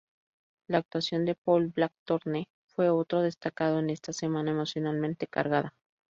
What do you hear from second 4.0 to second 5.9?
semana emocionalmente cargada.